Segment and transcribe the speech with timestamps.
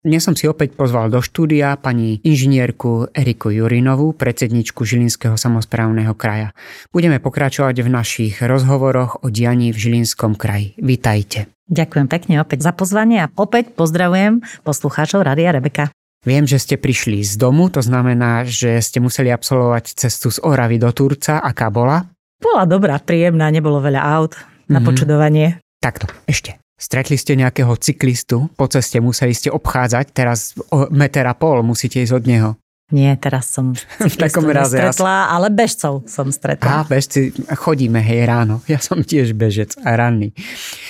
[0.00, 6.56] Dnes som si opäť pozval do štúdia pani inžinierku Eriku Jurinovú, predsedničku Žilinského samozprávneho kraja.
[6.88, 10.72] Budeme pokračovať v našich rozhovoroch o dianí v Žilinskom kraji.
[10.80, 11.52] Vítajte.
[11.68, 15.92] Ďakujem pekne opäť za pozvanie a opäť pozdravujem poslucháčov Rádia Rebeka.
[16.24, 20.80] Viem, že ste prišli z domu, to znamená, že ste museli absolvovať cestu z Oravy
[20.80, 21.44] do Turca.
[21.44, 22.08] Aká bola?
[22.40, 24.32] Bola dobrá, príjemná, nebolo veľa aut
[24.64, 24.88] na mm-hmm.
[24.88, 25.60] počudovanie.
[25.76, 26.56] Takto, ešte.
[26.80, 32.00] Stretli ste nejakého cyklistu, po ceste museli ste obchádzať, teraz o meter a pol musíte
[32.00, 32.50] ísť od neho.
[32.90, 36.82] Nie, teraz som v takom raze stretla, ale bežcov som stretla.
[36.82, 38.64] A bežci, chodíme hej ráno.
[38.72, 40.32] Ja som tiež bežec a ranný.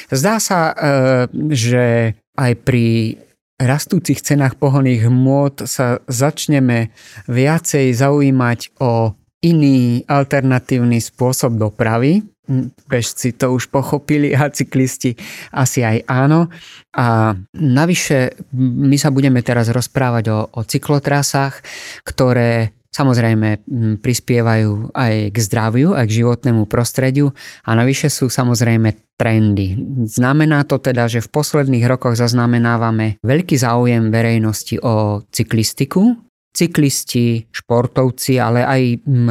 [0.08, 0.74] Zdá sa, e,
[1.52, 3.18] že aj pri
[3.60, 6.94] rastúcich cenách pohonných hmôt sa začneme
[7.28, 9.12] viacej zaujímať o
[9.44, 12.24] iný alternatívny spôsob dopravy,
[12.90, 15.14] bežci to už pochopili a cyklisti
[15.54, 16.50] asi aj áno.
[16.98, 21.62] A navyše my sa budeme teraz rozprávať o, o cyklotrasách,
[22.02, 23.62] ktoré samozrejme
[24.02, 27.30] prispievajú aj k zdraviu, aj k životnému prostrediu
[27.62, 29.78] a navyše sú samozrejme trendy.
[30.10, 36.18] Znamená to teda, že v posledných rokoch zaznamenávame veľký záujem verejnosti o cyklistiku,
[36.50, 38.82] cyklisti, športovci, ale aj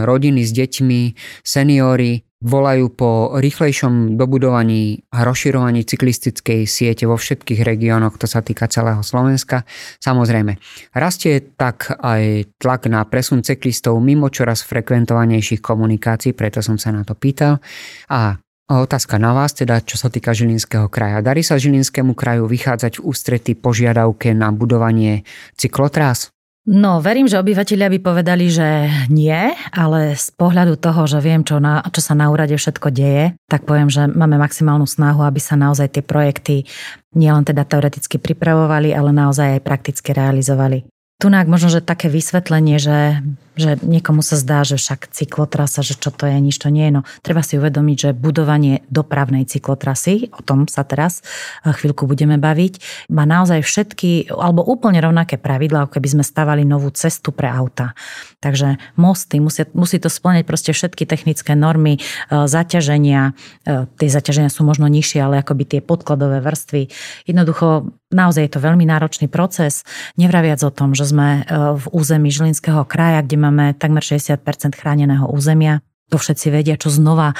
[0.07, 1.01] rodiny s deťmi,
[1.43, 8.71] seniory volajú po rýchlejšom dobudovaní a rozširovaní cyklistickej siete vo všetkých regiónoch, to sa týka
[8.71, 9.67] celého Slovenska.
[9.99, 10.55] Samozrejme,
[10.95, 17.03] rastie tak aj tlak na presun cyklistov mimo čoraz frekventovanejších komunikácií, preto som sa na
[17.03, 17.59] to pýtal.
[18.07, 21.25] A Otázka na vás, teda čo sa týka Žilinského kraja.
[21.25, 25.25] Darí sa Žilinskému kraju vychádzať v ústrety požiadavke na budovanie
[25.57, 26.29] cyklotrás?
[26.69, 31.57] No, verím, že obyvateľia by povedali, že nie, ale z pohľadu toho, že viem, čo,
[31.57, 35.57] na, čo sa na úrade všetko deje, tak poviem, že máme maximálnu snahu, aby sa
[35.57, 36.69] naozaj tie projekty
[37.17, 40.85] nielen teda teoreticky pripravovali, ale naozaj aj prakticky realizovali.
[41.17, 43.25] Tu možno, že také vysvetlenie, že,
[43.59, 46.93] že niekomu sa zdá, že však cyklotrasa, že čo to je, nič to nie je.
[46.99, 52.39] No, treba si uvedomiť, že budovanie dopravnej cyklotrasy, o tom sa teraz eh, chvíľku budeme
[52.39, 57.51] baviť, má naozaj všetky, alebo úplne rovnaké pravidlá, ako keby sme stavali novú cestu pre
[57.51, 57.91] auta.
[58.39, 63.35] Takže mosty, musí, musí to splňať proste všetky technické normy, eh, zaťaženia,
[63.67, 66.87] eh, tie zaťaženia sú možno nižšie, ale akoby tie podkladové vrstvy.
[67.27, 69.85] Jednoducho Naozaj je to veľmi náročný proces.
[70.17, 71.45] Nevraviac o tom, že sme
[71.77, 74.39] v území Žilinského kraja, kde máme takmer 60%
[74.75, 75.81] chráneného územia.
[76.09, 77.35] To všetci vedia, čo znova e,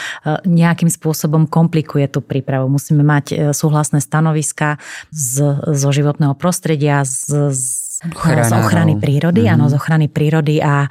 [0.45, 2.69] nejakým spôsobom komplikuje tú prípravu.
[2.69, 4.77] Musíme mať e, súhlasné stanoviska
[5.09, 7.63] z, zo životného prostredia, z, z,
[8.05, 9.55] z ochrany prírody, mm-hmm.
[9.57, 10.85] áno, z ochrany prírody a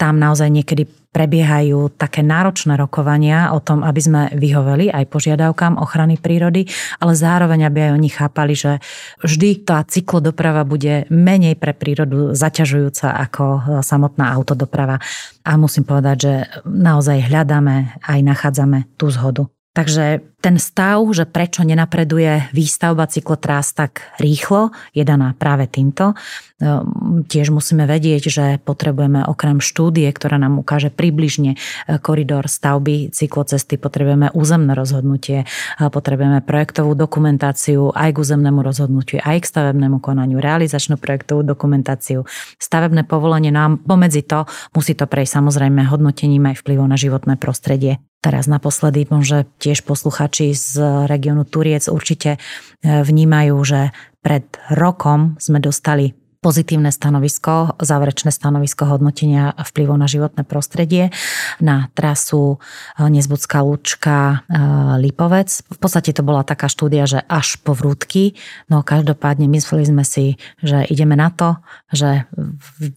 [0.00, 6.16] tam naozaj niekedy prebiehajú také náročné rokovania o tom, aby sme vyhoveli aj požiadavkám ochrany
[6.16, 6.70] prírody,
[7.02, 8.78] ale zároveň, aby aj oni chápali, že
[9.20, 13.44] vždy tá cyklodoprava bude menej pre prírodu zaťažujúca ako
[13.82, 15.02] samotná autodoprava.
[15.42, 16.32] A musím povedať, že
[16.64, 19.59] naozaj hľadáme aj nachádzame tú zhodu.
[19.70, 26.18] Takže ten stav, že prečo nenapreduje výstavba cyklotrás tak rýchlo, je daná práve týmto.
[26.58, 31.58] Ehm, tiež musíme vedieť, že potrebujeme okrem štúdie, ktorá nám ukáže približne e,
[32.02, 39.38] koridor stavby cyklocesty, potrebujeme územné rozhodnutie, e, potrebujeme projektovú dokumentáciu aj k územnému rozhodnutiu, aj
[39.38, 42.26] k stavebnému konaniu, realizačnú projektovú dokumentáciu,
[42.58, 47.38] stavebné povolenie, no a pomedzi to musí to prejsť samozrejme hodnotením aj vplyvom na životné
[47.38, 48.02] prostredie.
[48.20, 50.72] Teraz naposledy možno tiež posluchať poslucháči z
[51.08, 52.38] regiónu Turiec určite e,
[52.84, 53.80] vnímajú, že
[54.20, 61.12] pred rokom sme dostali pozitívne stanovisko, záverečné stanovisko hodnotenia vplyvov na životné prostredie
[61.60, 64.56] na trasu eh, Nezbudská Lučka eh,
[65.04, 65.68] Lipovec.
[65.68, 68.40] V podstate to bola taká štúdia, že až po vrútky,
[68.72, 71.60] no každopádne mysleli sme si, že ideme na to,
[71.92, 72.24] že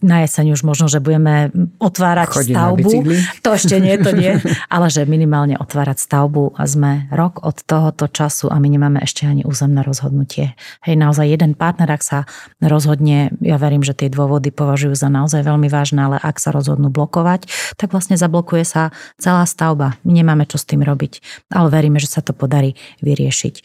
[0.00, 2.90] na jeseň už možno, že budeme otvárať Chodí stavbu.
[3.44, 4.40] To ešte nie, to nie,
[4.74, 9.28] ale že minimálne otvárať stavbu a sme rok od tohoto času a my nemáme ešte
[9.28, 10.56] ani územné rozhodnutie.
[10.80, 12.18] Hej, naozaj jeden partner, ak sa
[12.64, 16.92] rozhodne ja verím, že tie dôvody považujú za naozaj veľmi vážne, ale ak sa rozhodnú
[16.92, 19.98] blokovať, tak vlastne zablokuje sa celá stavba.
[20.06, 23.54] My nemáme čo s tým robiť, ale veríme, že sa to podarí vyriešiť.
[23.58, 23.62] E,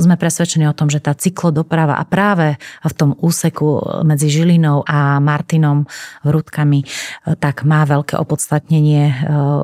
[0.00, 5.22] sme presvedčení o tom, že tá cyklodoprava a práve v tom úseku medzi Žilinou a
[5.22, 5.86] Martinom
[6.26, 6.86] Vrútkami e,
[7.38, 9.02] tak má veľké opodstatnenie.
[9.10, 9.14] E,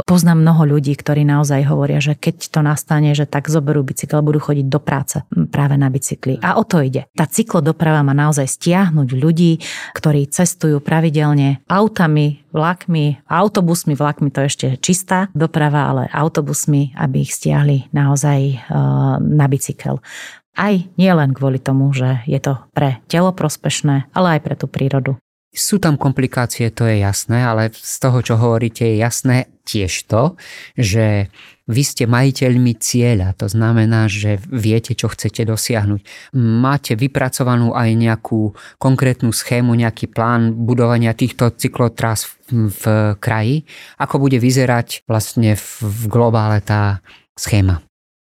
[0.04, 4.38] poznám mnoho ľudí, ktorí naozaj hovoria, že keď to nastane, že tak zoberú bicykel, budú
[4.38, 6.38] chodiť do práce práve na bicykli.
[6.44, 7.08] A o to ide.
[7.16, 9.64] Tá cyklodoprava má naozaj stiahnuť ľudí ľudí,
[9.96, 17.32] ktorí cestujú pravidelne autami, vlakmi, autobusmi, vlakmi to ešte čistá doprava, ale autobusmi, aby ich
[17.32, 18.60] stiahli naozaj eh,
[19.16, 20.04] na bicykel.
[20.60, 24.68] Aj nie len kvôli tomu, že je to pre telo prospešné, ale aj pre tú
[24.68, 25.16] prírodu.
[25.50, 30.38] Sú tam komplikácie, to je jasné, ale z toho, čo hovoríte, je jasné tiež to,
[30.78, 31.26] že
[31.70, 36.34] vy ste majiteľmi cieľa, to znamená, že viete, čo chcete dosiahnuť.
[36.36, 38.52] Máte vypracovanú aj nejakú
[38.82, 42.82] konkrétnu schému, nejaký plán budovania týchto cyklotras v, v
[43.22, 43.62] kraji,
[44.02, 46.98] ako bude vyzerať vlastne v, v globále tá
[47.38, 47.80] schéma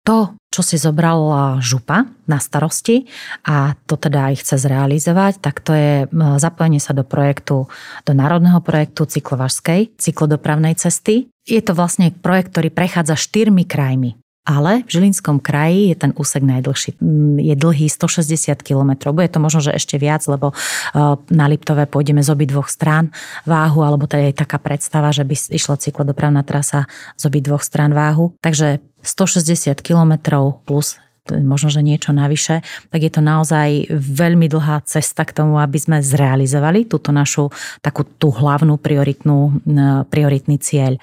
[0.09, 3.05] to, čo si zobrala župa na starosti
[3.45, 5.93] a to teda aj chce zrealizovať, tak to je
[6.41, 7.69] zapojenie sa do projektu,
[8.09, 11.29] do národného projektu cyklovažskej, cyklodopravnej cesty.
[11.45, 14.17] Je to vlastne projekt, ktorý prechádza štyrmi krajmi
[14.49, 16.97] ale v Žilinskom kraji je ten úsek najdlhší.
[16.97, 19.13] Mm, je dlhý 160 km.
[19.13, 23.13] Bude to možno, že ešte viac, lebo uh, na Liptové pôjdeme z obi dvoch strán
[23.45, 26.89] váhu, alebo to je taká predstava, že by išla cyklodopravná trasa
[27.21, 28.33] z obi dvoch strán váhu.
[28.41, 30.17] Takže 160 km
[30.65, 30.97] plus
[31.33, 36.01] možno, že niečo navyše, tak je to naozaj veľmi dlhá cesta k tomu, aby sme
[36.01, 37.53] zrealizovali túto našu
[37.85, 39.61] takú tú hlavnú prioritnú,
[40.09, 40.97] prioritný cieľ.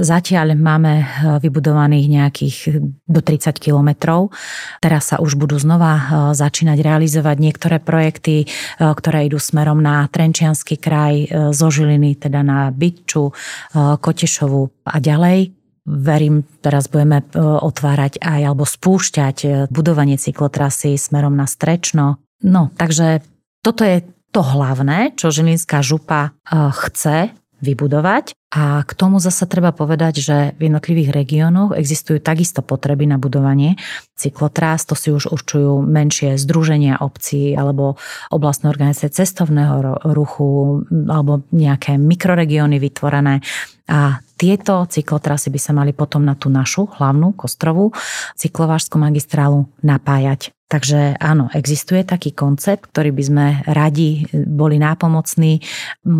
[0.00, 1.04] Zatiaľ máme e,
[1.42, 2.56] vybudovaných nejakých
[3.04, 4.32] do 30 kilometrov.
[4.80, 6.02] Teraz sa už budú znova e,
[6.36, 8.46] začínať realizovať niektoré projekty, e,
[8.78, 13.34] ktoré idú smerom na Trenčianský kraj, zo Žiliny, teda na Bytču,
[13.74, 21.36] Kotešovu a ďalej verím, teraz budeme e, otvárať aj alebo spúšťať e, budovanie cyklotrasy smerom
[21.36, 22.18] na Strečno.
[22.44, 23.20] No, takže
[23.60, 27.30] toto je to hlavné, čo Žilinská župa e, chce
[27.64, 28.36] vybudovať.
[28.54, 33.74] A k tomu zase treba povedať, že v jednotlivých regiónoch existujú takisto potreby na budovanie
[34.14, 34.86] cyklotrás.
[34.86, 37.98] To si už určujú menšie združenia obcí alebo
[38.30, 43.42] oblastné organizácie cestovného ruchu alebo nejaké mikroregióny vytvorené.
[43.90, 47.90] A tieto cyklotrasy by sa mali potom na tú našu hlavnú kostrovú
[48.38, 50.53] cyklovážskú magistrálu napájať.
[50.64, 55.60] Takže áno, existuje taký koncept, ktorý by sme radi boli nápomocní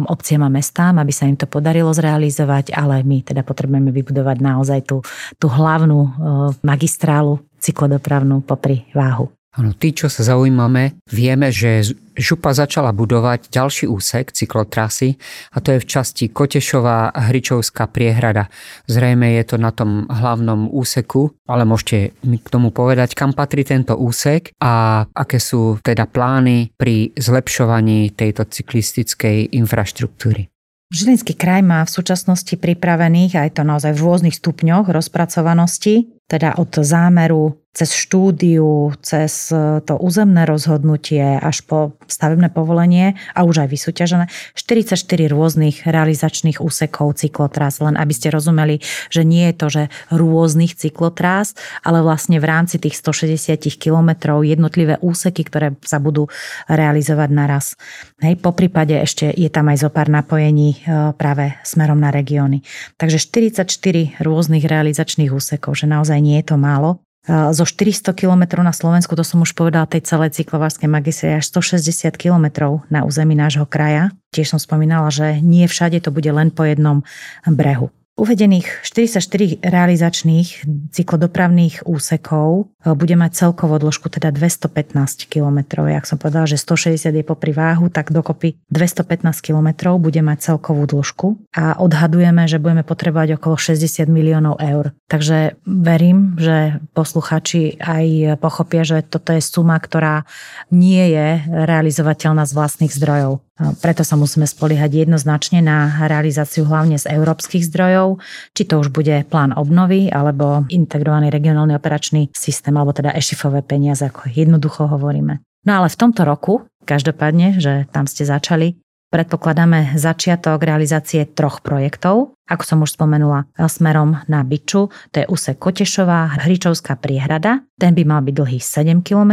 [0.07, 4.81] obciam a mestám, aby sa im to podarilo zrealizovať, ale my teda potrebujeme vybudovať naozaj
[4.85, 5.01] tú,
[5.41, 6.13] tú hlavnú
[6.61, 9.33] magistrálu cyklodopravnú popri váhu.
[9.55, 15.19] Ano, tí, čo sa zaujímame, vieme, že Župa začala budovať ďalší úsek cyklotrasy
[15.55, 18.51] a to je v časti Kotešová Hričovská priehrada.
[18.91, 23.63] Zrejme je to na tom hlavnom úseku, ale môžete mi k tomu povedať, kam patrí
[23.63, 30.51] tento úsek a aké sú teda plány pri zlepšovaní tejto cyklistickej infraštruktúry.
[30.95, 36.71] Žilinský kraj má v súčasnosti pripravených aj to naozaj v rôznych stupňoch rozpracovanosti, teda od
[36.79, 43.69] zámeru cez štúdiu, cez e, to územné rozhodnutie až po stavebné povolenie a už aj
[43.75, 44.95] vysúťažené 44
[45.27, 48.79] rôznych realizačných úsekov cyklotrás, len aby ste rozumeli,
[49.11, 49.83] že nie je to, že
[50.15, 56.31] rôznych cyklotrás, ale vlastne v rámci tých 160 kilometrov jednotlivé úseky, ktoré sa budú
[56.71, 57.75] realizovať naraz.
[58.23, 62.63] Hej, po prípade ešte je tam aj zo pár napojení e, práve smerom na regióny.
[63.03, 68.77] Takže 44 rôznych realizačných úsekov, že naozaj nie je to málo zo 400 km na
[68.77, 73.65] Slovensku, to som už povedala, tej celej cyklovárskej magistre až 160 km na území nášho
[73.65, 74.13] kraja.
[74.29, 77.01] Tiež som spomínala, že nie všade to bude len po jednom
[77.49, 77.89] brehu.
[78.15, 80.63] Uvedených 44 realizačných
[80.95, 85.83] cyklodopravných úsekov e, bude mať celkovú dĺžku teda 215 km.
[85.91, 90.87] Jak som povedala, že 160 je popri váhu, tak dokopy 215 km bude mať celkovú
[90.87, 94.95] dĺžku a odhadujeme, že budeme potrebovať okolo 60 miliónov eur.
[95.11, 100.23] Takže verím, že posluchači aj pochopia, že toto je suma, ktorá
[100.71, 103.43] nie je realizovateľná z vlastných zdrojov.
[103.55, 108.19] Preto sa musíme spoliehať jednoznačne na realizáciu hlavne z európskych zdrojov,
[108.51, 114.11] či to už bude plán obnovy alebo integrovaný regionálny operačný systém, alebo teda ešifové peniaze,
[114.11, 115.39] ako jednoducho hovoríme.
[115.65, 118.77] No ale v tomto roku, každopádne, že tam ste začali,
[119.15, 122.35] predpokladáme začiatok realizácie troch projektov.
[122.51, 128.03] Ako som už spomenula, smerom na Byču, to je úsek Kotešová, Hričovská priehrada, ten by
[128.03, 129.33] mal byť dlhý 7 km,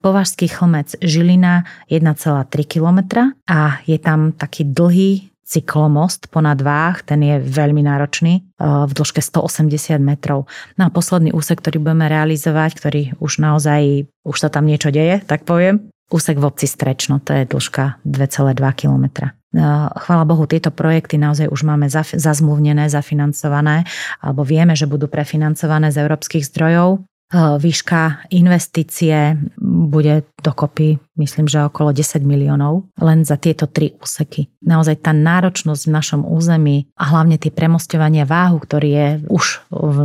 [0.00, 7.36] Považský chlmec Žilina 1,3 km a je tam taký dlhý cyklomost ponad Váh, ten je
[7.38, 10.48] veľmi náročný, v dĺžke 180 metrov.
[10.80, 15.20] No a posledný úsek, ktorý budeme realizovať, ktorý už naozaj, už sa tam niečo deje,
[15.28, 19.34] tak poviem, Úsek v obci Strečno, to je dĺžka 2,2 km.
[19.98, 23.82] Chvála Bohu, tieto projekty naozaj už máme zazmluvnené, zafinancované,
[24.22, 27.02] alebo vieme, že budú prefinancované z európskych zdrojov.
[27.34, 34.46] výška investície bude dokopy, myslím, že okolo 10 miliónov len za tieto tri úseky.
[34.62, 39.44] Naozaj tá náročnosť v našom území a hlavne tie premostovania váhu, ktorý je už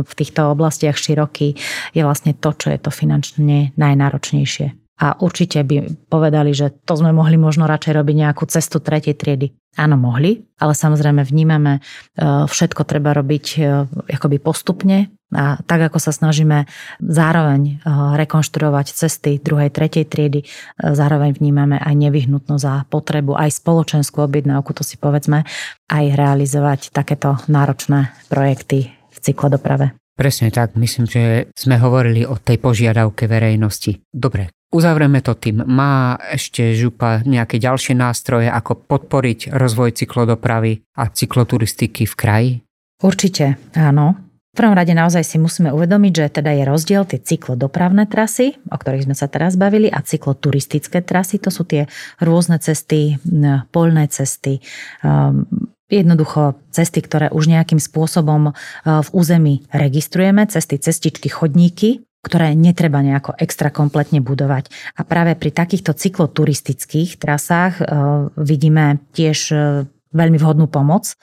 [0.02, 1.54] v týchto oblastiach široký,
[1.94, 7.16] je vlastne to, čo je to finančne najnáročnejšie a určite by povedali, že to sme
[7.16, 9.56] mohli možno radšej robiť nejakú cestu tretej triedy.
[9.80, 11.80] Áno, mohli, ale samozrejme vnímame, e,
[12.44, 13.60] všetko treba robiť e,
[14.12, 16.66] akoby postupne a tak ako sa snažíme
[16.98, 17.72] zároveň e,
[18.18, 20.44] rekonštruovať cesty druhej, tretej triedy,
[20.76, 25.48] zároveň vnímame aj nevyhnutnosť za potrebu aj spoločenskú objednávku, to si povedzme,
[25.88, 29.96] aj realizovať takéto náročné projekty v cyklodoprave.
[30.18, 34.04] Presne tak, myslím, že sme hovorili o tej požiadavke verejnosti.
[34.12, 35.66] Dobre, Uzavreme to tým.
[35.66, 42.52] Má ešte župa nejaké ďalšie nástroje, ako podporiť rozvoj cyklodopravy a cykloturistiky v kraji?
[43.02, 44.30] Určite, áno.
[44.50, 48.76] V prvom rade naozaj si musíme uvedomiť, že teda je rozdiel tie cyklodopravné trasy, o
[48.78, 51.38] ktorých sme sa teraz bavili, a cykloturistické trasy.
[51.42, 51.86] To sú tie
[52.22, 53.18] rôzne cesty,
[53.70, 54.58] poľné cesty,
[55.06, 55.46] um,
[55.86, 58.54] jednoducho cesty, ktoré už nejakým spôsobom uh,
[59.02, 64.68] v území registrujeme, cesty, cestičky, chodníky, ktoré netreba nejako extra kompletne budovať.
[64.96, 67.84] A práve pri takýchto cykloturistických trasách e,
[68.36, 69.56] vidíme tiež e,
[70.12, 71.16] veľmi vhodnú pomoc.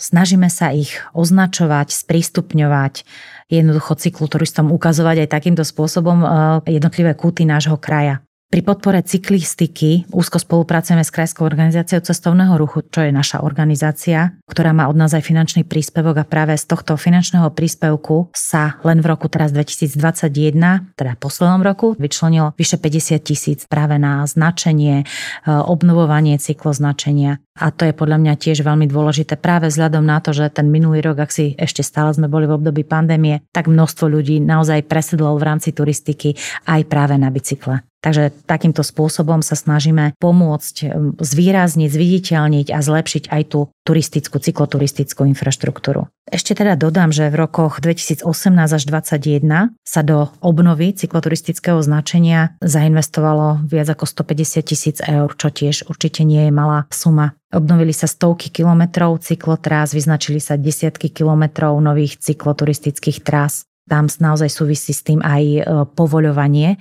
[0.00, 3.04] Snažíme sa ich označovať, sprístupňovať,
[3.52, 6.26] jednoducho cykloturistom ukazovať aj takýmto spôsobom e,
[6.72, 8.24] jednotlivé kúty nášho kraja.
[8.50, 14.74] Pri podpore cyklistiky úzko spolupracujeme s Krajskou organizáciou cestovného ruchu, čo je naša organizácia, ktorá
[14.74, 19.06] má od nás aj finančný príspevok a práve z tohto finančného príspevku sa len v
[19.06, 25.14] roku teraz 2021, teda poslednom roku, vyčlenilo vyše 50 tisíc práve na značenie, e,
[25.46, 27.38] obnovovanie cykloznačenia.
[27.54, 31.06] A to je podľa mňa tiež veľmi dôležité práve vzhľadom na to, že ten minulý
[31.06, 35.38] rok, ak si ešte stále sme boli v období pandémie, tak množstvo ľudí naozaj presedlo
[35.38, 36.34] v rámci turistiky
[36.66, 37.86] aj práve na bicykle.
[38.00, 40.76] Takže takýmto spôsobom sa snažíme pomôcť
[41.20, 46.08] zvýrazniť, zviditeľniť a zlepšiť aj tú turistickú, cykloturistickú infraštruktúru.
[46.30, 48.22] Ešte teda dodám, že v rokoch 2018
[48.54, 55.90] až 2021 sa do obnovy cykloturistického značenia zainvestovalo viac ako 150 tisíc eur, čo tiež
[55.90, 57.34] určite nie je malá suma.
[57.50, 64.94] Obnovili sa stovky kilometrov cyklotrás, vyznačili sa desiatky kilometrov nových cykloturistických trás tam naozaj súvisí
[64.94, 65.60] s tým aj e,
[65.98, 66.76] povoľovanie e,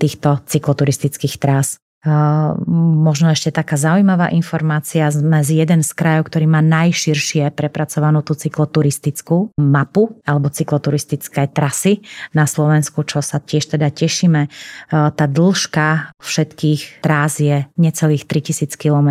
[0.00, 1.76] týchto cykloturistických trás.
[2.06, 5.10] Možno ešte taká zaujímavá informácia.
[5.10, 12.06] Sme z jeden z krajov, ktorý má najširšie prepracovanú tú cykloturistickú mapu alebo cykloturistické trasy
[12.30, 14.46] na Slovensku, čo sa tiež teda tešíme.
[14.90, 19.10] Tá dĺžka všetkých trás je necelých 3000 km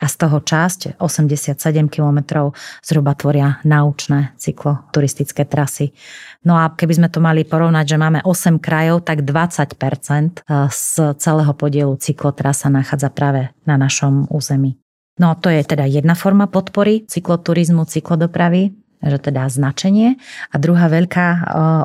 [0.00, 1.60] a z toho časť 87
[1.92, 2.48] km
[2.80, 5.92] zhruba tvoria naučné cykloturistické trasy.
[6.40, 10.40] No a keby sme to mali porovnať, že máme 8 krajov, tak 20%
[10.72, 14.78] z celého podielu cyklo cyklotrasa nachádza práve na našom území.
[15.18, 18.70] No to je teda jedna forma podpory cykloturizmu, cyklodopravy,
[19.02, 20.14] že teda značenie.
[20.54, 21.40] A druhá veľká e,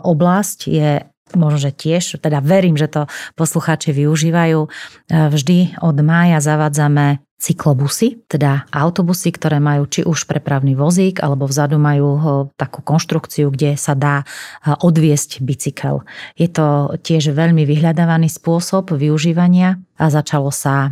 [0.06, 1.02] oblasť je
[1.34, 4.62] možno, že tiež, teda verím, že to poslucháči využívajú.
[4.62, 4.70] E,
[5.10, 11.78] vždy od mája zavádzame cyklobusy, teda autobusy, ktoré majú či už prepravný vozík, alebo vzadu
[11.78, 12.20] majú e,
[12.58, 14.26] takú konštrukciu, kde sa dá
[14.66, 16.02] odviesť bicykel.
[16.34, 20.92] Je to tiež veľmi vyhľadávaný spôsob využívania a začalo sa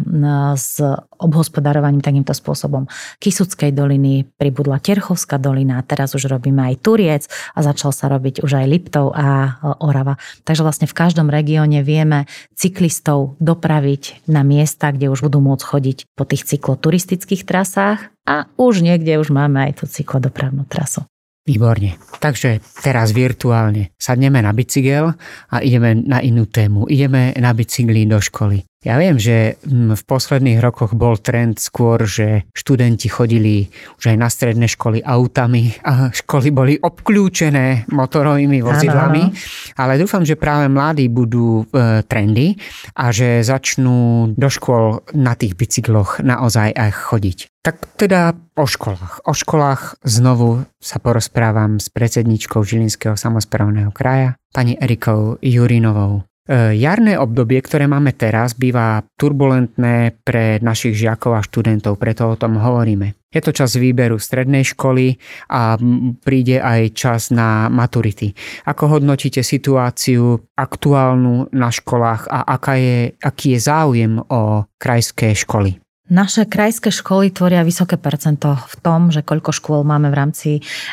[0.56, 0.80] s
[1.20, 2.88] obhospodarovaním takýmto spôsobom.
[3.20, 8.64] Kisuckej doliny pribudla Terchovská dolina, teraz už robíme aj Turiec a začal sa robiť už
[8.64, 10.16] aj Liptov a Orava.
[10.48, 15.98] Takže vlastne v každom regióne vieme cyklistov dopraviť na miesta, kde už budú môcť chodiť
[16.16, 21.04] po tých cykloturistických trasách a už niekde už máme aj tú cyklodopravnú trasu.
[21.44, 22.00] Výborne.
[22.24, 25.12] Takže teraz virtuálne sadneme na bicykel
[25.52, 26.88] a ideme na inú tému.
[26.88, 28.64] Ideme na bicykli do školy.
[28.84, 34.18] Ja viem, že mm, v posledných rokoch bol trend skôr, že študenti chodili už aj
[34.20, 39.36] na stredné školy autami a školy boli obklúčené motorovými vozidlami, ano.
[39.80, 42.60] ale dúfam, že práve mladí budú e, trendy
[43.00, 47.38] a že začnú do škôl na tých bicykloch naozaj aj chodiť.
[47.64, 49.24] Tak teda o školách.
[49.24, 56.28] O školách znovu sa porozprávam s predsedničkou Žilinského samozprávneho kraja, pani Erikou Jurinovou.
[56.44, 62.36] E, jarné obdobie, ktoré máme teraz, býva turbulentné pre našich žiakov a študentov, preto o
[62.36, 63.16] tom hovoríme.
[63.32, 65.18] Je to čas výberu strednej školy
[65.50, 65.80] a
[66.22, 68.36] príde aj čas na maturity.
[68.68, 75.80] Ako hodnotíte situáciu aktuálnu na školách a aká je, aký je záujem o krajské školy?
[76.14, 80.50] Naše krajské školy tvoria vysoké percento v tom, že koľko škôl máme v rámci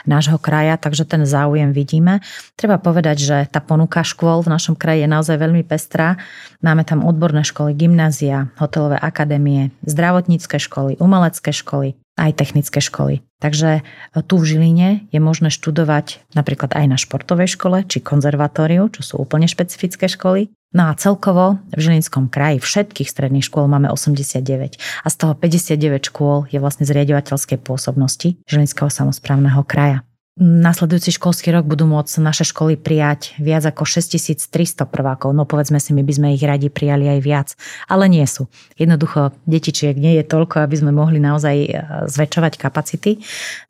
[0.09, 2.25] nášho kraja, takže ten záujem vidíme.
[2.57, 6.17] Treba povedať, že tá ponuka škôl v našom kraji je naozaj veľmi pestrá.
[6.65, 13.23] Máme tam odborné školy, gymnázia, hotelové akadémie, zdravotnícke školy, umelecké školy, aj technické školy.
[13.41, 13.87] Takže
[14.29, 19.15] tu v Žiline je možné študovať napríklad aj na športovej škole či konzervatóriu, čo sú
[19.17, 20.53] úplne špecifické školy.
[20.71, 26.15] No a celkovo v Žilinskom kraji všetkých stredných škôl máme 89 a z toho 59
[26.15, 30.07] škôl je vlastne zriadovateľskej pôsobnosti Žilinského samozprávneho kraja.
[30.41, 35.37] Nasledujúci školský rok budú môcť naše školy prijať viac ako 6300 prvákov.
[35.37, 37.49] No povedzme si, my by sme ich radi prijali aj viac,
[37.93, 38.49] ale nie sú.
[38.81, 41.69] Jednoducho detičiek nie je toľko, aby sme mohli naozaj e,
[42.09, 43.21] zväčšovať kapacity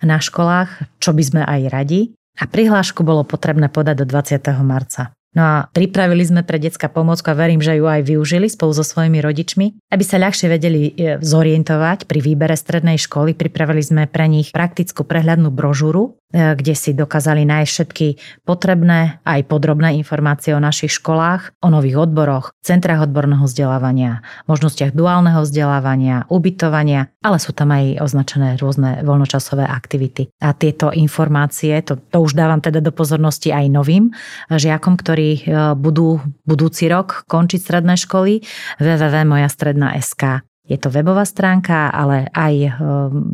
[0.07, 2.15] na školách, čo by sme aj radi.
[2.39, 4.39] A prihlášku bolo potrebné podať do 20.
[4.63, 5.11] marca.
[5.31, 8.83] No a pripravili sme pre detská pomôcku a verím, že ju aj využili spolu so
[8.83, 13.39] svojimi rodičmi, aby sa ľahšie vedeli e, zorientovať pri výbere strednej školy.
[13.39, 18.07] Pripravili sme pre nich praktickú prehľadnú brožúru, E, kde si dokázali nájsť všetky
[18.47, 25.43] potrebné aj podrobné informácie o našich školách, o nových odboroch, centrách odborného vzdelávania, možnostiach duálneho
[25.43, 30.31] vzdelávania, ubytovania, ale sú tam aj označené rôzne voľnočasové aktivity.
[30.39, 34.15] A tieto informácie, to, to už dávam teda do pozornosti aj novým
[34.47, 38.41] žiakom, ktorí e, budú budúci rok končiť stredné školy
[38.81, 42.71] www.mojastredna.sk je to webová stránka, ale aj e,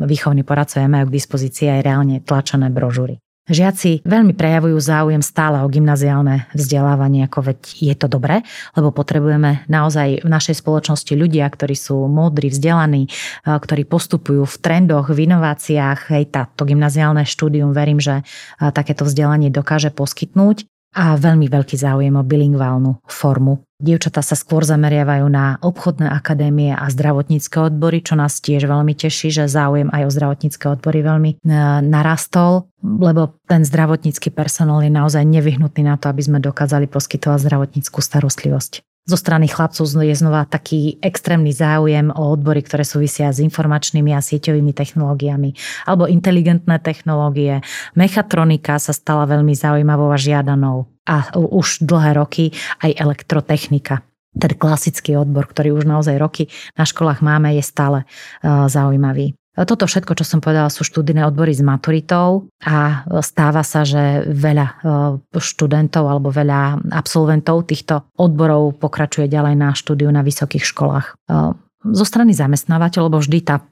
[0.09, 3.21] výchovní poradcovia majú k dispozícii aj reálne tlačené brožúry.
[3.47, 8.43] Žiaci veľmi prejavujú záujem stále o gymnaziálne vzdelávanie, ako veď je to dobré,
[8.75, 13.09] lebo potrebujeme naozaj v našej spoločnosti ľudia, ktorí sú múdri, vzdelaní, e,
[13.45, 16.09] ktorí postupujú v trendoch, v inováciách.
[16.09, 18.25] Hej, táto gymnaziálne štúdium verím, že
[18.57, 20.65] takéto vzdelanie dokáže poskytnúť
[20.97, 23.61] a veľmi veľký záujem o bilingválnu formu.
[23.77, 29.29] Dievčatá sa skôr zameriavajú na obchodné akadémie a zdravotnícke odbory, čo nás tiež veľmi teší,
[29.29, 35.21] že záujem aj o zdravotnícke odbory veľmi e, narastol, lebo ten zdravotnícky personál je naozaj
[35.21, 38.81] nevyhnutný na to, aby sme dokázali poskytovať zdravotníckú starostlivosť.
[39.07, 44.19] Zo strany chlapcov je znova taký extrémny záujem o odbory, ktoré súvisia s informačnými a
[44.19, 45.55] sieťovými technológiami
[45.87, 47.63] alebo inteligentné technológie.
[47.95, 52.51] Mechatronika sa stala veľmi zaujímavou a žiadanou a už dlhé roky
[52.83, 54.03] aj elektrotechnika
[54.37, 58.03] ten klasický odbor, ktorý už naozaj roky na školách máme, je stále
[58.45, 59.36] zaujímavý.
[59.57, 64.67] Toto všetko, čo som povedala, sú študijné odbory s maturitou a stáva sa, že veľa
[64.69, 64.73] e,
[65.33, 71.37] študentov alebo veľa absolventov týchto odborov pokračuje ďalej na štúdiu na vysokých školách e,
[71.87, 73.63] zo strany zamestnávateľov, lebo vždy tá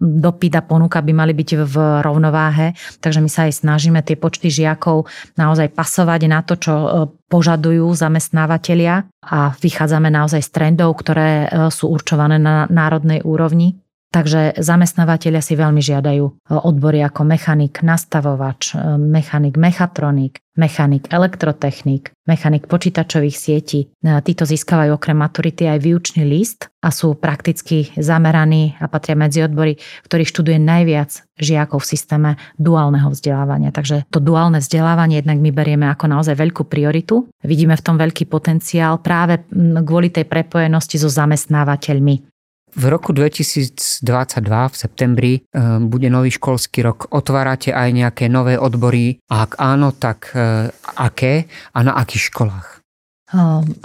[0.00, 4.48] dopyt a ponuka by mali byť v rovnováhe, takže my sa aj snažíme tie počty
[4.48, 6.88] žiakov naozaj pasovať na to, čo e,
[7.30, 13.78] požadujú zamestnávateľia a vychádzame naozaj z trendov, ktoré sú určované na národnej úrovni.
[14.10, 22.10] Takže zamestnávateľia si veľmi žiadajú e, odbory ako mechanik, nastavovač, e, mechanik, mechatronik, mechanik, elektrotechnik,
[22.26, 23.86] mechanik počítačových sietí.
[23.86, 29.46] E, títo získavajú okrem maturity aj výučný list a sú prakticky zameraní a patria medzi
[29.46, 33.70] odbory, ktorých študuje najviac žiakov v systéme duálneho vzdelávania.
[33.70, 37.30] Takže to duálne vzdelávanie jednak my berieme ako naozaj veľkú prioritu.
[37.46, 39.46] Vidíme v tom veľký potenciál práve
[39.86, 42.29] kvôli tej prepojenosti so zamestnávateľmi.
[42.76, 44.06] V roku 2022
[44.46, 45.40] v septembri e,
[45.82, 47.10] bude nový školský rok.
[47.10, 49.18] Otvárate aj nejaké nové odbory?
[49.30, 52.80] A ak áno, tak e, aké a na akých školách?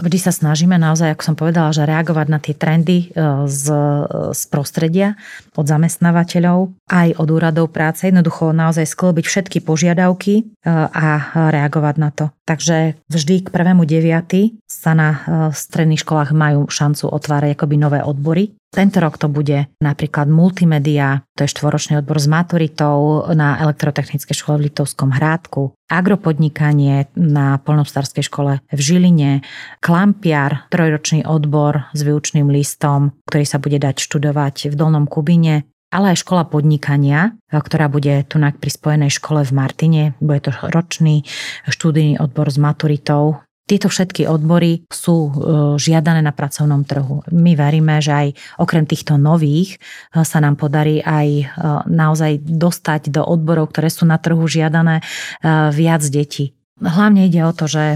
[0.02, 3.14] Vždy sa snažíme naozaj, ako som povedala, že reagovať na tie trendy
[3.46, 3.66] z,
[4.34, 5.14] z prostredia,
[5.54, 8.10] od zamestnávateľov, aj od úradov práce.
[8.10, 12.34] Jednoducho naozaj sklbiť všetky požiadavky a reagovať na to.
[12.50, 14.66] Takže vždy k 1.9.
[14.66, 15.10] sa na
[15.54, 18.50] stredných školách majú šancu otvárať akoby nové odbory.
[18.76, 24.60] Tento rok to bude napríklad multimedia, to je štvoročný odbor s maturitou na elektrotechnické škole
[24.60, 29.48] v Litovskom Hrádku, agropodnikanie na polnohospodárskej škole v Žiline,
[29.80, 36.12] klampiar, trojročný odbor s výučným listom, ktorý sa bude dať študovať v Dolnom Kubine, ale
[36.12, 40.04] aj škola podnikania, ktorá bude tu pri spojenej škole v Martine.
[40.20, 41.24] Bude to ročný
[41.72, 45.32] študijný odbor s maturitou tieto všetky odbory sú e,
[45.82, 47.26] žiadané na pracovnom trhu.
[47.34, 48.28] My veríme, že aj
[48.62, 49.82] okrem týchto nových
[50.14, 51.46] e, sa nám podarí aj e,
[51.90, 55.02] naozaj dostať do odborov, ktoré sú na trhu žiadané
[55.74, 56.54] viac detí.
[56.76, 57.96] Hlavne ide o to, že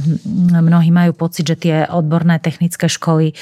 [0.55, 3.33] mnohí majú pocit, že tie odborné technické školy e,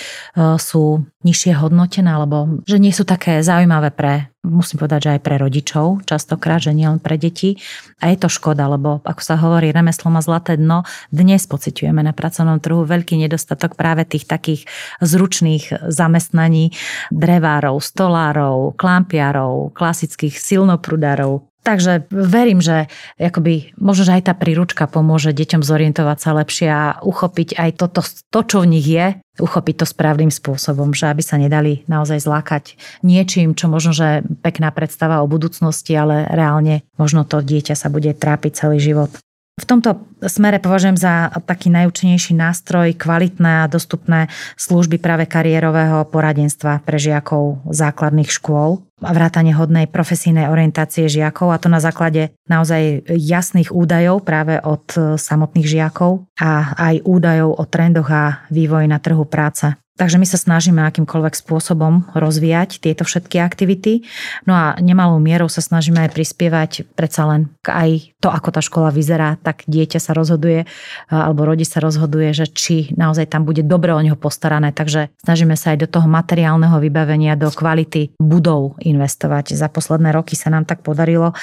[0.57, 5.35] sú nižšie hodnotené, alebo že nie sú také zaujímavé pre, musím povedať, že aj pre
[5.37, 7.53] rodičov, častokrát, že nielen pre deti.
[8.01, 10.81] A je to škoda, lebo ako sa hovorí, remeslo má zlaté dno.
[11.13, 14.65] Dnes pociťujeme na pracovnom trhu veľký nedostatok práve tých takých
[15.05, 16.73] zručných zamestnaní
[17.13, 22.87] drevárov, stolárov, klampiarov, klasických silnoprudárov, Takže verím, že
[23.19, 27.99] akoby, možno, že aj tá príručka pomôže deťom zorientovať sa lepšie a uchopiť aj toto,
[28.07, 32.79] to, čo v nich je, uchopiť to správnym spôsobom, že aby sa nedali naozaj zlákať
[33.03, 38.15] niečím, čo možno, že pekná predstava o budúcnosti, ale reálne možno to dieťa sa bude
[38.15, 39.11] trápiť celý život.
[39.57, 46.85] V tomto smere považujem za taký najúčinnejší nástroj kvalitné a dostupné služby práve kariérového poradenstva
[46.85, 53.09] pre žiakov základných škôl a vrátanie hodnej profesijnej orientácie žiakov a to na základe naozaj
[53.09, 59.25] jasných údajov práve od samotných žiakov a aj údajov o trendoch a vývoji na trhu
[59.25, 59.73] práce.
[59.97, 64.05] Takže my sa snažíme akýmkoľvek spôsobom rozvíjať tieto všetky aktivity.
[64.45, 68.93] No a nemalou mierou sa snažíme aj prispievať predsa len aj to, ako tá škola
[68.93, 70.69] vyzerá, tak dieťa sa rozhoduje
[71.09, 74.69] alebo rodič sa rozhoduje, že či naozaj tam bude dobre o neho postarané.
[74.69, 79.57] Takže snažíme sa aj do toho materiálneho vybavenia, do kvality budov investovať.
[79.57, 81.33] Za posledné roky sa nám tak podarilo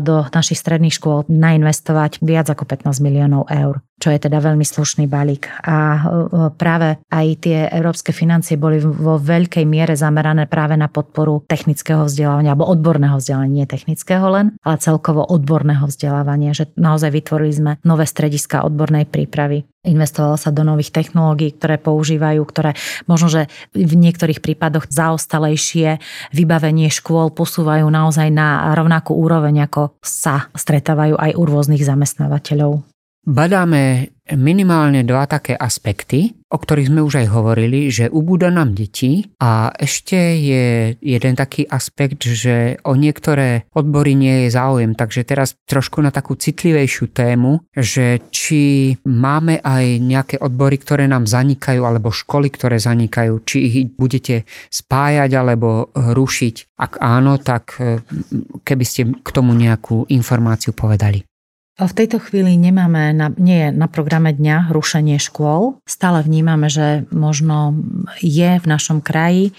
[0.00, 5.06] do našich stredných škôl nainvestovať viac ako 15 miliónov eur čo je teda veľmi slušný
[5.06, 5.46] balík.
[5.62, 5.98] A e,
[6.58, 12.52] práve aj tie európske financie boli vo veľkej miere zamerané práve na podporu technického vzdelávania
[12.52, 18.04] alebo odborného vzdelávania, nie technického len, ale celkovo odborného vzdelávania, že naozaj vytvorili sme nové
[18.04, 19.62] strediska odbornej prípravy.
[19.84, 22.72] Investovalo sa do nových technológií, ktoré používajú, ktoré
[23.04, 26.00] možno, že v niektorých prípadoch zaostalejšie
[26.32, 32.93] vybavenie škôl posúvajú naozaj na rovnakú úroveň, ako sa stretávajú aj u rôznych zamestnávateľov.
[33.24, 39.24] Badáme minimálne dva také aspekty, o ktorých sme už aj hovorili, že ubúda nám deti
[39.40, 44.92] a ešte je jeden taký aspekt, že o niektoré odbory nie je záujem.
[44.92, 51.24] Takže teraz trošku na takú citlivejšiu tému, že či máme aj nejaké odbory, ktoré nám
[51.24, 56.76] zanikajú, alebo školy, ktoré zanikajú, či ich budete spájať alebo rušiť.
[56.76, 57.80] Ak áno, tak
[58.64, 61.24] keby ste k tomu nejakú informáciu povedali.
[61.74, 65.82] V tejto chvíli nemáme, na, nie je na programe dňa rušenie škôl.
[65.90, 67.74] Stále vnímame, že možno
[68.22, 69.50] je v našom kraji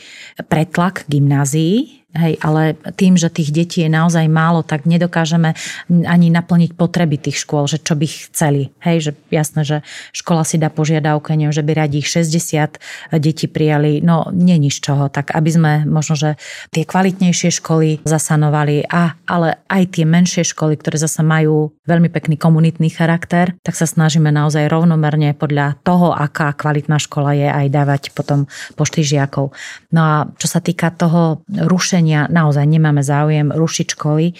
[0.47, 5.51] pretlak gymnázií, Hej, ale tým, že tých detí je naozaj málo, tak nedokážeme
[5.91, 8.71] ani naplniť potreby tých škôl, že čo by chceli.
[8.79, 9.77] Hej, že jasné, že
[10.15, 15.11] škola si dá požiadavku, neviem, že by radi 60 detí prijali, no nie nič čoho,
[15.11, 16.39] tak aby sme možno, že
[16.71, 22.39] tie kvalitnejšie školy zasanovali, a, ale aj tie menšie školy, ktoré zase majú veľmi pekný
[22.39, 28.01] komunitný charakter, tak sa snažíme naozaj rovnomerne podľa toho, aká kvalitná škola je, aj dávať
[28.15, 28.47] potom
[28.79, 29.51] pošty žiakov.
[29.91, 34.25] No a čo sa týka toho rušenia riešenia naozaj nemáme záujem rušiť školy.
[34.29, 34.33] E,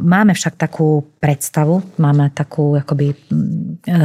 [0.00, 3.16] máme však takú predstavu, máme takú akoby e,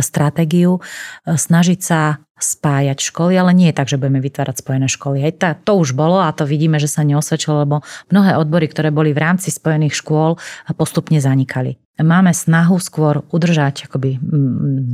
[0.04, 5.22] stratégiu e, snažiť sa spájať školy, ale nie je tak, že budeme vytvárať spojené školy.
[5.22, 8.90] Hej, tá, to už bolo a to vidíme, že sa neosvedčilo, lebo mnohé odbory, ktoré
[8.90, 10.42] boli v rámci spojených škôl,
[10.74, 14.18] postupne zanikali máme snahu skôr udržať akoby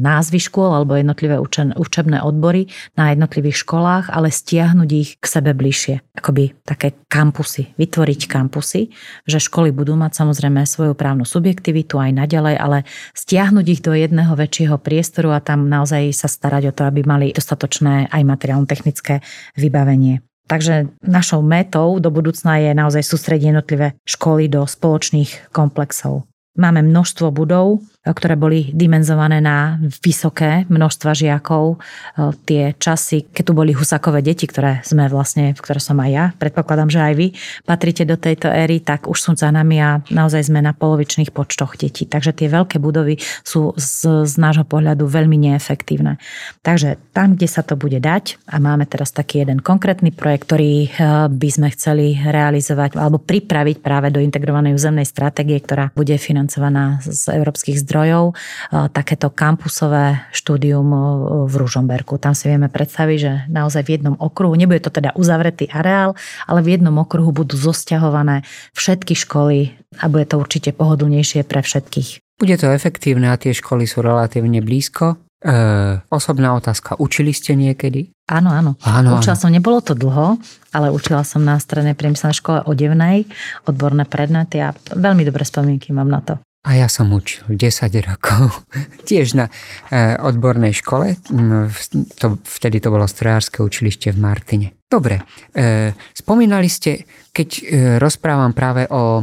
[0.02, 1.38] názvy škôl alebo jednotlivé
[1.78, 6.02] učebné odbory na jednotlivých školách, ale stiahnuť ich k sebe bližšie.
[6.18, 8.90] Akoby také kampusy, vytvoriť kampusy,
[9.30, 12.78] že školy budú mať samozrejme svoju právnu subjektivitu aj naďalej, ale
[13.14, 17.30] stiahnuť ich do jedného väčšieho priestoru a tam naozaj sa starať o to, aby mali
[17.32, 19.22] dostatočné aj materiálno-technické
[19.56, 20.26] vybavenie.
[20.48, 26.24] Takže našou metou do budúcna je naozaj sústrediť jednotlivé školy do spoločných komplexov.
[26.58, 27.80] Máme množstvo budov,
[28.16, 31.76] ktoré boli dimenzované na vysoké množstva žiakov.
[31.76, 31.78] E,
[32.48, 36.26] tie časy, keď tu boli husakové deti, ktoré sme vlastne, v ktoré som aj ja,
[36.40, 37.28] predpokladám, že aj vy
[37.68, 41.76] patrite do tejto éry, tak už sú za nami a naozaj sme na polovičných počtoch
[41.76, 42.08] detí.
[42.08, 46.16] Takže tie veľké budovy sú z, z nášho pohľadu veľmi neefektívne.
[46.64, 50.88] Takže tam, kde sa to bude dať, a máme teraz taký jeden konkrétny projekt, ktorý
[50.88, 50.90] e,
[51.28, 57.36] by sme chceli realizovať alebo pripraviť práve do integrovanej územnej stratégie, ktorá bude financovaná z
[57.36, 58.38] európskych zdrojov zdrojov
[58.94, 60.86] takéto kampusové štúdium
[61.50, 62.22] v Ružomberku.
[62.22, 66.14] Tam si vieme predstaviť, že naozaj v jednom okruhu, nebude to teda uzavretý areál,
[66.46, 68.46] ale v jednom okruhu budú zosťahované
[68.78, 72.22] všetky školy a bude to určite pohodlnejšie pre všetkých.
[72.38, 75.18] Bude to efektívne a tie školy sú relatívne blízko.
[75.42, 75.54] E,
[76.14, 78.14] osobná otázka, učili ste niekedy?
[78.30, 78.78] Áno, áno.
[78.86, 79.42] áno učila áno.
[79.42, 80.38] som, nebolo to dlho,
[80.70, 83.26] ale učila som na strednej priemyselnej škole odevnej,
[83.66, 86.38] odborné predmety a veľmi dobré spomienky mám na to.
[86.66, 88.66] A ja som učil 10 rokov,
[89.10, 91.16] tiež na e, odbornej škole,
[92.18, 94.68] to, vtedy to bolo strojárske učilište v Martine.
[94.88, 95.22] Dobre,
[95.54, 97.62] e, spomínali ste, keď e,
[98.02, 99.22] rozprávam práve o,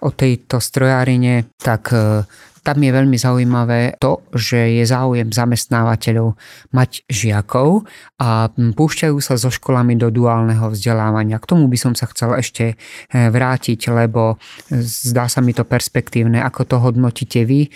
[0.00, 2.22] o tejto strojárine, tak e,
[2.66, 6.34] tam je veľmi zaujímavé to, že je záujem zamestnávateľov
[6.74, 7.86] mať žiakov
[8.18, 11.38] a púšťajú sa so školami do duálneho vzdelávania.
[11.38, 12.76] K tomu by som sa chcel ešte e,
[13.14, 14.42] vrátiť, lebo
[14.82, 17.70] zdá sa mi to perspektívne, ako to hodnotíte vy,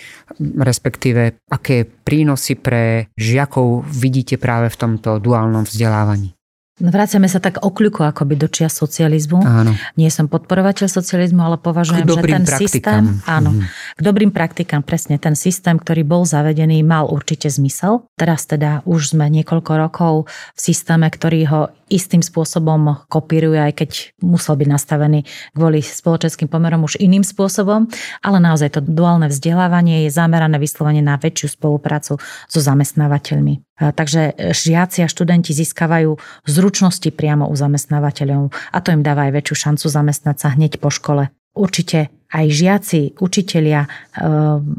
[0.59, 6.40] respektíve aké prínosy pre žiakov vidíte práve v tomto duálnom vzdelávaní.
[6.79, 9.43] Vraciame sa tak okľuko akoby do čia socializmu.
[9.43, 9.75] Áno.
[9.99, 12.63] Nie som podporovateľ socializmu, ale považujem, že ten praktikám.
[12.63, 13.63] systém, áno, mm.
[13.99, 18.07] k dobrým praktikám, presne ten systém, ktorý bol zavedený, mal určite zmysel.
[18.15, 20.13] Teraz teda už sme niekoľko rokov
[20.55, 23.89] v systéme, ktorý ho istým spôsobom kopíruje, aj keď
[24.23, 27.91] musel byť nastavený kvôli spoločenským pomerom už iným spôsobom,
[28.23, 32.15] ale naozaj to duálne vzdelávanie je zamerané vyslovene na väčšiu spoluprácu
[32.47, 33.59] so zamestnávateľmi.
[33.81, 39.55] Takže žiaci a študenti získavajú zručnosti priamo u zamestnávateľov a to im dáva aj väčšiu
[39.57, 41.33] šancu zamestnať sa hneď po škole.
[41.51, 44.23] Určite aj žiaci, učitelia, eh,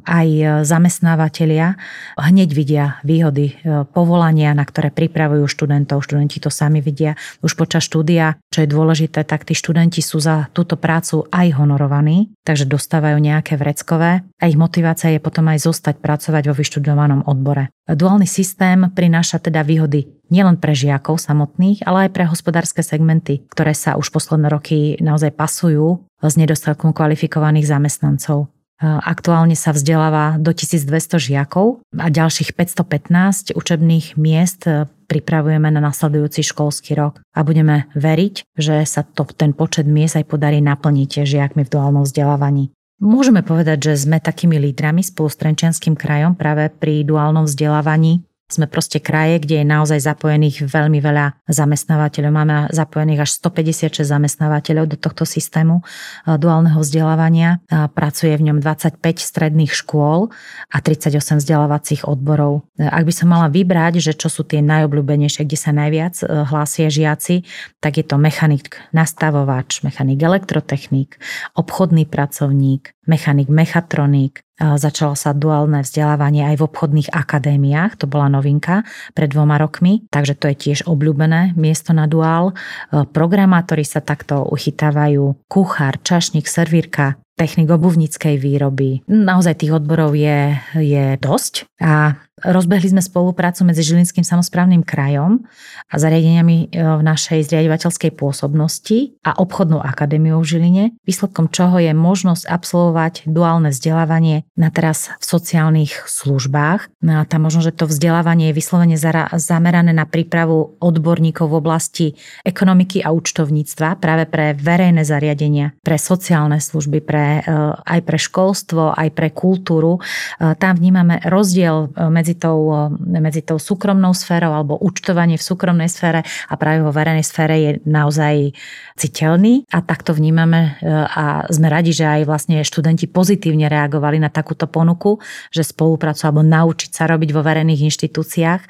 [0.09, 0.29] aj
[0.65, 1.77] zamestnávateľia
[2.17, 3.53] hneď vidia výhody
[3.93, 6.01] povolania, na ktoré pripravujú študentov.
[6.01, 7.13] Študenti to sami vidia
[7.45, 8.41] už počas štúdia.
[8.49, 13.61] Čo je dôležité, tak tí študenti sú za túto prácu aj honorovaní, takže dostávajú nejaké
[13.61, 17.69] vreckové a ich motivácia je potom aj zostať pracovať vo vyštudovanom odbore.
[17.91, 23.75] Duálny systém prináša teda výhody nielen pre žiakov samotných, ale aj pre hospodárske segmenty, ktoré
[23.75, 28.49] sa už posledné roky naozaj pasujú s nedostatkom kvalifikovaných zamestnancov.
[28.83, 34.67] Aktuálne sa vzdeláva do 1200 žiakov a ďalších 515 učebných miest
[35.07, 40.27] pripravujeme na nasledujúci školský rok a budeme veriť, že sa to, ten počet miest aj
[40.27, 42.75] podarí naplniť žiakmi v duálnom vzdelávaní.
[43.03, 48.69] Môžeme povedať, že sme takými lídrami spolu s Trenčianským krajom práve pri duálnom vzdelávaní sme
[48.69, 52.31] proste kraje, kde je naozaj zapojených veľmi veľa zamestnávateľov.
[52.31, 57.65] Máme zapojených až 156 zamestnávateľov do tohto systému eh, duálneho vzdelávania.
[57.97, 60.29] Pracuje v ňom 25 stredných škôl
[60.69, 62.69] a 38 vzdelávacích odborov.
[62.77, 66.27] Eh, ak by som mala vybrať, že čo sú tie najobľúbenejšie, kde sa najviac eh,
[66.29, 67.49] hlásia žiaci,
[67.81, 71.17] tak je to mechanik nastavovač, mechanik elektrotechnik,
[71.57, 78.87] obchodný pracovník, mechanik mechatronik, Začalo sa duálne vzdelávanie aj v obchodných akadémiách, to bola novinka
[79.11, 82.55] pred dvoma rokmi, takže to je tiež obľúbené miesto na duál.
[82.91, 89.03] Programátori sa takto uchytávajú, kuchár, čašník, servírka, technik obuvníckej výroby.
[89.11, 95.47] Naozaj tých odborov je, je dosť a Rozbehli sme spoluprácu medzi Žilinským samozprávnym krajom
[95.87, 101.95] a zariadeniami e, v našej zriadovateľskej pôsobnosti a obchodnou akadémiou v Žiline, výsledkom čoho je
[101.95, 106.91] možnosť absolvovať duálne vzdelávanie na teraz v sociálnych službách.
[107.07, 108.99] No a tam možno, že to vzdelávanie je vyslovene
[109.39, 112.07] zamerané na prípravu odborníkov v oblasti
[112.43, 118.99] ekonomiky a účtovníctva práve pre verejné zariadenia, pre sociálne služby, pre, e, aj pre školstvo,
[118.99, 120.03] aj pre kultúru.
[120.43, 125.93] E, tam vnímame rozdiel medzi medzi tou, medzi tou súkromnou sférou alebo účtovanie v súkromnej
[125.93, 128.57] sfére a práve vo verejnej sfére je naozaj
[128.97, 134.33] citeľný a takto vnímame e, a sme radi, že aj vlastne študenti pozitívne reagovali na
[134.33, 135.21] takúto ponuku,
[135.53, 138.63] že spoluprácu alebo naučiť sa robiť vo verejných inštitúciách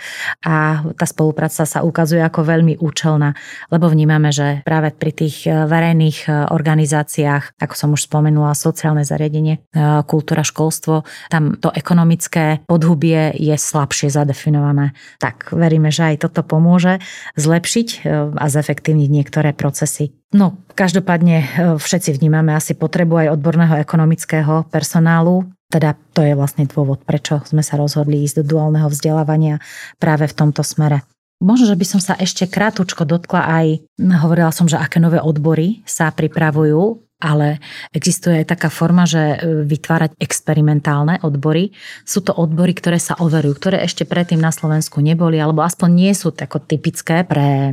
[0.42, 3.38] a tá spolupráca sa ukazuje ako veľmi účelná,
[3.70, 9.62] lebo vnímame, že práve pri tých e, verejných organizáciách, ako som už spomenula, sociálne zariadenie,
[10.07, 14.93] kultúra, školstvo, tam to ekonomické podhubie je slabšie zadefinované.
[15.19, 17.01] Tak veríme, že aj toto pomôže
[17.41, 17.99] zlepšiť e,
[18.37, 20.12] a zefektívniť niektoré procesy.
[20.33, 26.69] No, každopádne e, všetci vnímame asi potrebu aj odborného ekonomického personálu, teda to je vlastne
[26.69, 29.57] dôvod, prečo sme sa rozhodli ísť do duálneho vzdelávania
[29.97, 31.01] práve v tomto smere.
[31.43, 33.67] Možno, že by som sa ešte krátučko dotkla aj,
[33.99, 37.62] hovorila som, že aké nové odbory sa pripravujú ale
[37.94, 41.70] existuje aj taká forma, že e, vytvárať experimentálne odbory.
[42.02, 46.12] Sú to odbory, ktoré sa overujú, ktoré ešte predtým na Slovensku neboli, alebo aspoň nie
[46.18, 47.70] sú tako typické pre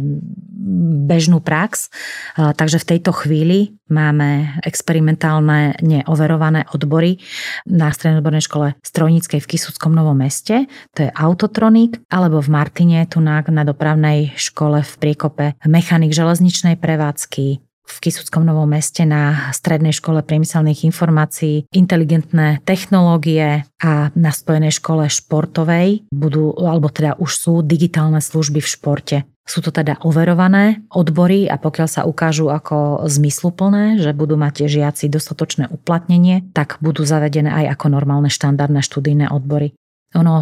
[1.09, 1.89] bežnú prax.
[2.35, 7.17] Takže v tejto chvíli máme experimentálne neoverované odbory
[7.65, 10.69] na strednej odbornej škole Strojníckej v Kisuckom Novom meste.
[10.93, 16.77] To je autotronik, alebo v Martine, tu na, na dopravnej škole v Priekope mechanik železničnej
[16.77, 24.77] prevádzky, v Kisuckom Novom meste na Strednej škole priemyselných informácií inteligentné technológie a na Spojenej
[24.77, 29.17] škole športovej budú, alebo teda už sú digitálne služby v športe.
[29.49, 35.09] Sú to teda overované odbory a pokiaľ sa ukážu ako zmysluplné, že budú mať žiaci
[35.09, 39.73] dostatočné uplatnenie, tak budú zavedené aj ako normálne štandardné študijné odbory.
[40.17, 40.41] Ono,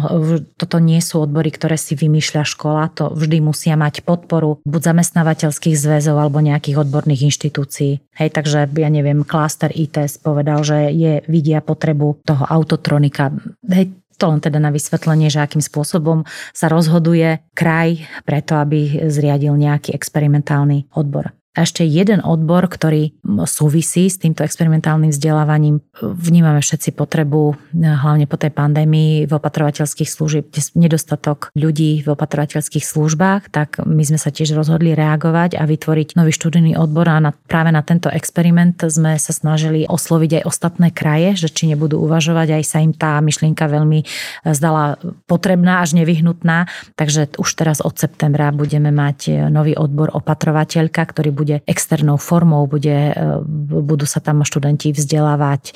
[0.56, 5.76] toto nie sú odbory, ktoré si vymýšľa škola, to vždy musia mať podporu buď zamestnávateľských
[5.76, 8.00] zväzov alebo nejakých odborných inštitúcií.
[8.16, 13.28] Hej, takže ja neviem, Cluster ITS povedal, že je, vidia potrebu toho autotronika.
[13.68, 19.54] Hej, to len teda na vysvetlenie, že akým spôsobom sa rozhoduje kraj preto, aby zriadil
[19.54, 21.37] nejaký experimentálny odbor.
[21.56, 25.82] Ešte jeden odbor, ktorý súvisí s týmto experimentálnym vzdelávaním.
[25.98, 30.44] Vnímame všetci potrebu, hlavne po tej pandémii, v opatrovateľských služieb,
[30.78, 36.30] nedostatok ľudí v opatrovateľských službách, tak my sme sa tiež rozhodli reagovať a vytvoriť nový
[36.30, 41.42] študijný odbor a na, práve na tento experiment sme sa snažili osloviť aj ostatné kraje,
[41.42, 44.06] že či nebudú uvažovať, aj sa im tá myšlienka veľmi
[44.46, 51.34] zdala potrebná až nevyhnutná, takže už teraz od septembra budeme mať nový odbor opatrovateľka, ktorý
[51.38, 53.22] bude externou formou, bude, e,
[53.62, 55.72] budú sa tam študenti vzdelávať e,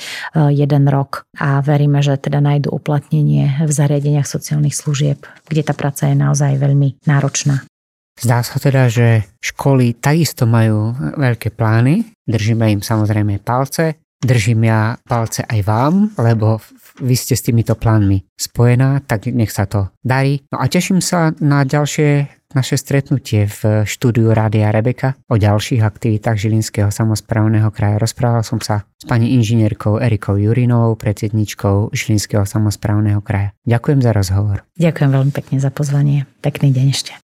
[0.51, 6.11] jeden rok a veríme, že teda nájdu uplatnenie v zariadeniach sociálnych služieb, kde tá práca
[6.11, 7.62] je naozaj veľmi náročná.
[8.18, 14.94] Zdá sa teda, že školy takisto majú veľké plány, držíme im samozrejme palce, držím ja
[15.03, 16.62] palce aj vám, lebo
[17.01, 20.44] vy ste s týmito plánmi spojená, tak nech sa to darí.
[20.53, 26.36] No a teším sa na ďalšie naše stretnutie v štúdiu Rádia Rebeka o ďalších aktivitách
[26.36, 28.02] Žilinského samozprávneho kraja.
[28.02, 33.54] Rozprával som sa s pani inžinierkou Erikou Jurinovou, predsedničkou Žilinského samozprávneho kraja.
[33.64, 34.66] Ďakujem za rozhovor.
[34.76, 36.26] Ďakujem veľmi pekne za pozvanie.
[36.42, 37.21] Pekný deň ešte.